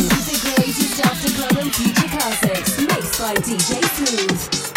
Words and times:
The 0.00 0.54
greatest 0.56 1.04
after 1.04 1.28
club 1.28 1.62
and 1.62 1.74
future 1.74 2.08
classics, 2.08 2.78
mixed 2.80 3.20
by 3.20 3.34
DJ 3.34 3.84
Smooth. 3.84 4.69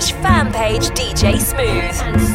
Slash 0.00 0.12
fan 0.22 0.52
page 0.52 0.88
DJ 0.90 1.38
Smooth 1.38 2.29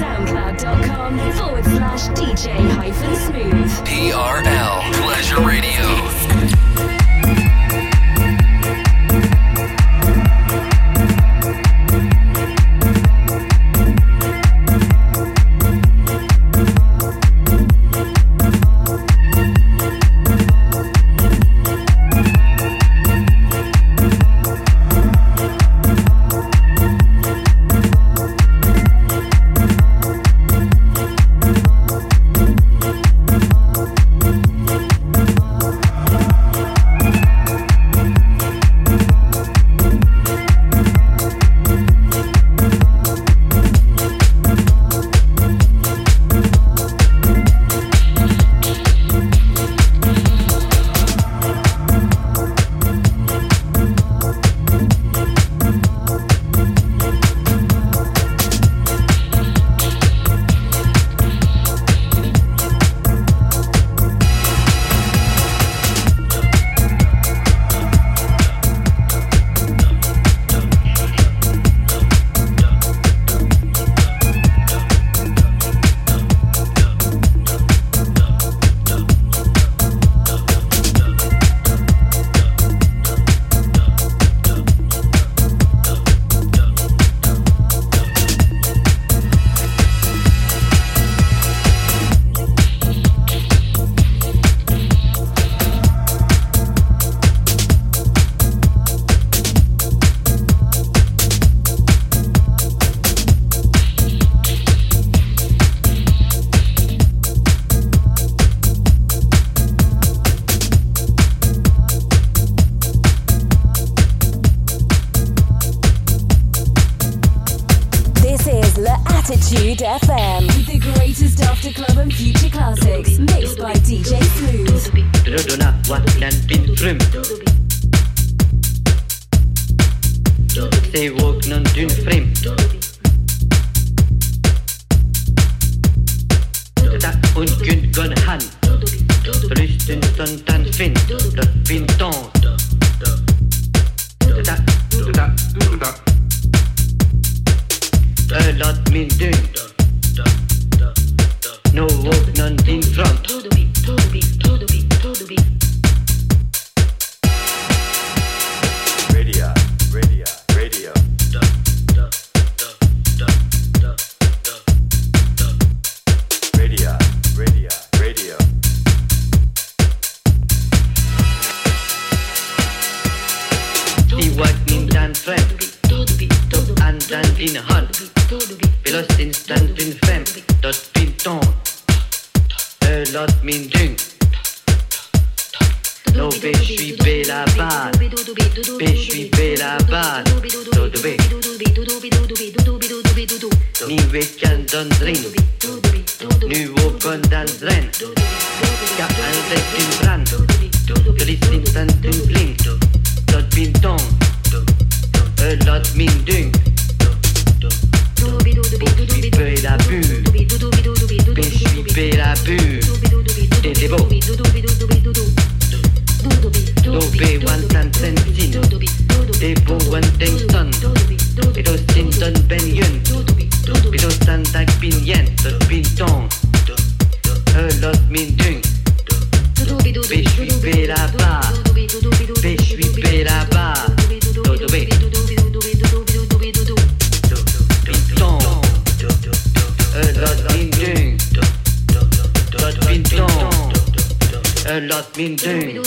Belote 244.75 245.17
mine 245.17 245.37
d'une. 245.37 245.81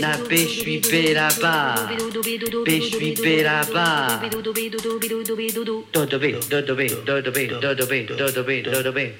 La 0.00 0.18
pêche 0.28 0.58
suis 0.58 0.80
là-bas. 1.14 1.74
Pêche 2.66 2.90
suis 2.90 3.14
là-bas. 3.42 4.20
Dodobé, 5.94 6.34
dodobé, 6.50 6.90
dodobé, 7.06 7.46
dodobé, 7.48 8.06
dodobé, 8.06 8.62
dodobé. 8.62 9.14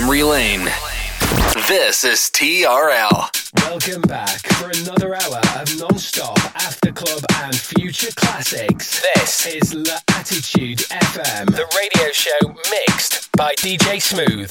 Memory 0.00 0.24
lane. 0.24 0.64
This 1.68 2.02
is 2.02 2.28
TRL. 2.34 3.30
Welcome 3.68 4.02
back 4.02 4.40
for 4.54 4.70
another 4.70 5.14
hour 5.14 5.40
of 5.60 5.78
non-stop 5.78 6.36
after 6.56 6.90
club 6.90 7.22
and 7.44 7.54
future 7.54 8.10
classics. 8.16 9.00
This 9.14 9.46
is 9.46 9.72
La 9.72 9.98
Attitude 10.08 10.78
FM, 10.78 11.46
the 11.46 11.66
radio 11.78 12.10
show 12.10 12.56
mixed 12.72 13.30
by 13.36 13.54
DJ 13.54 14.02
Smooth. 14.02 14.50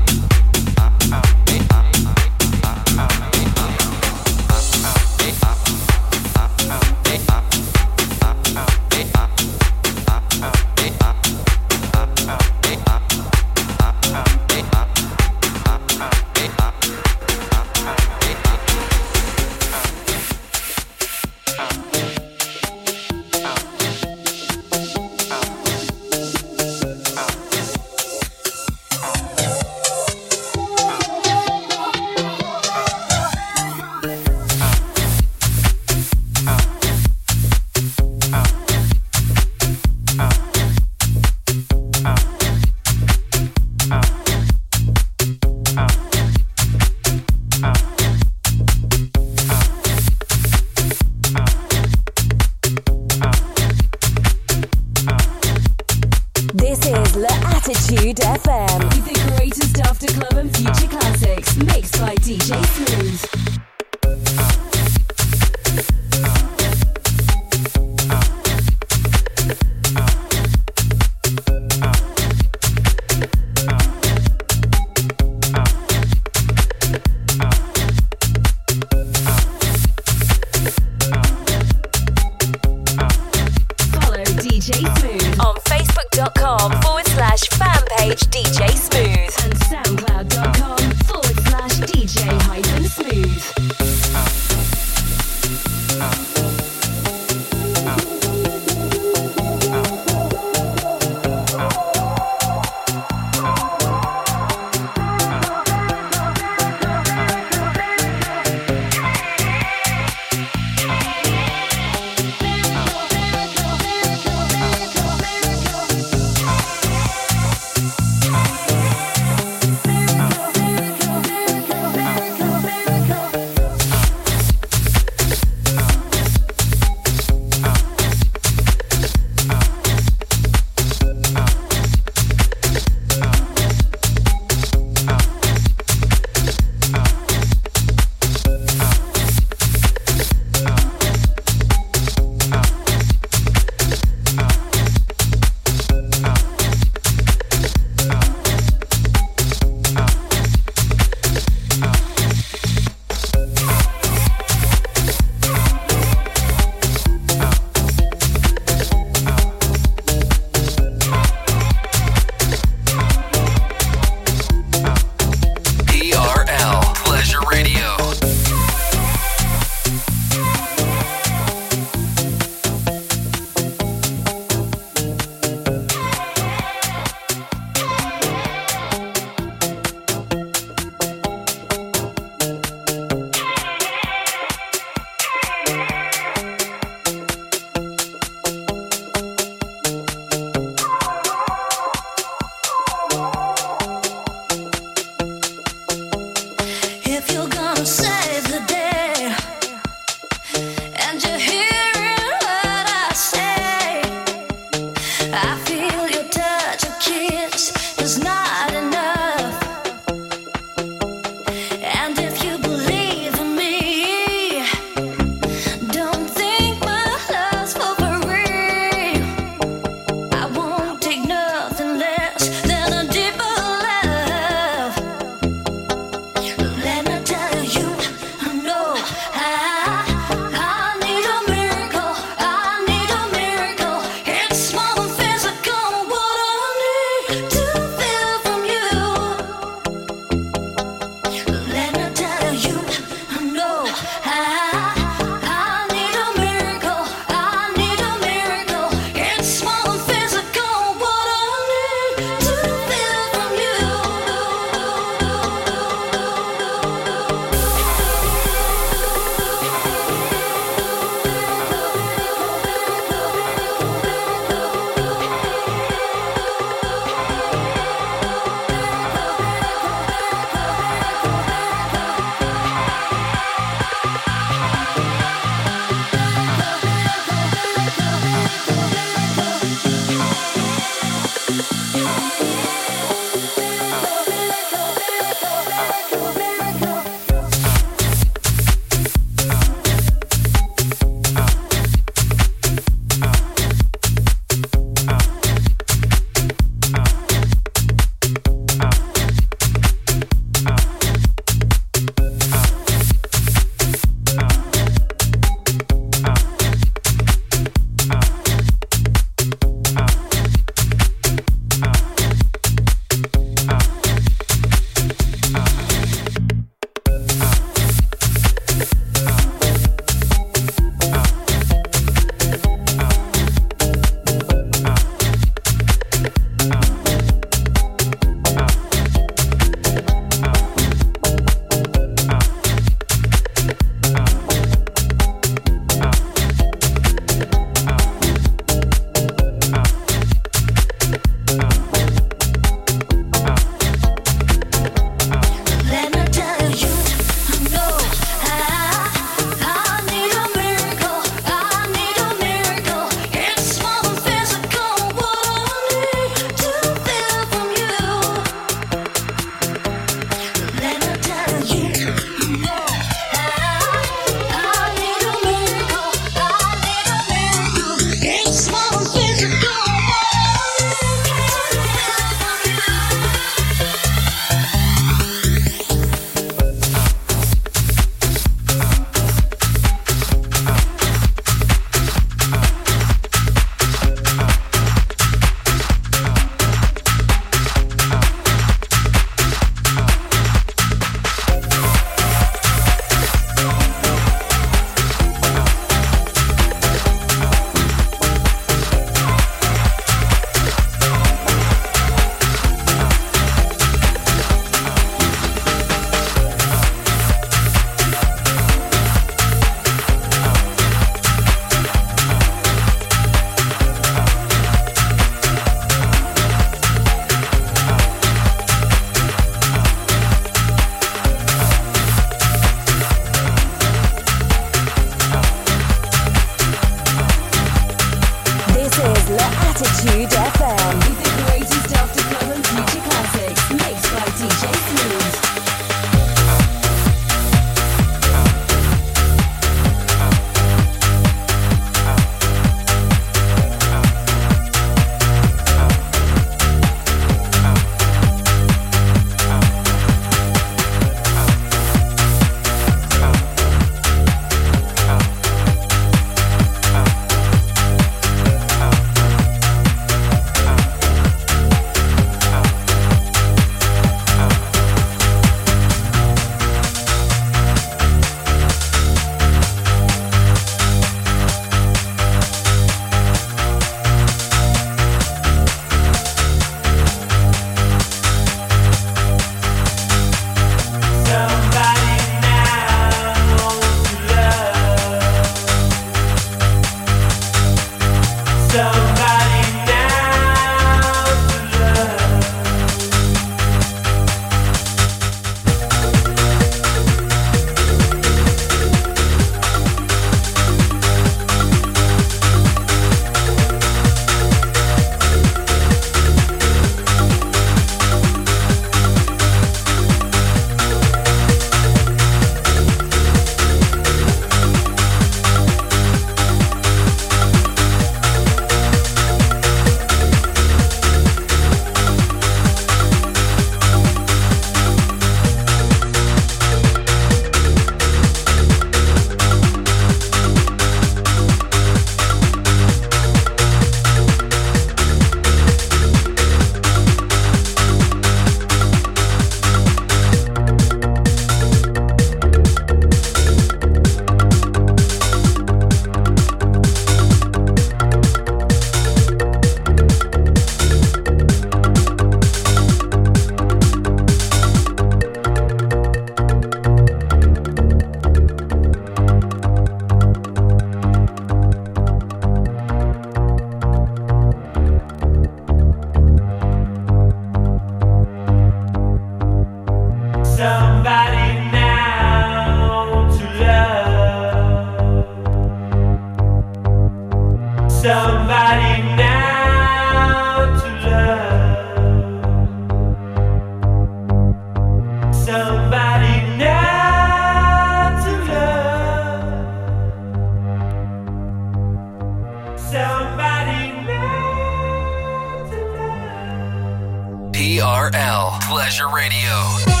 Pleasure 598.71 599.09
Radio. 599.09 600.00